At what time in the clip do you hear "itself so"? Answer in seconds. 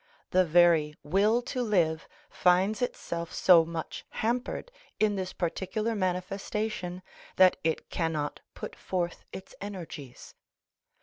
2.81-3.63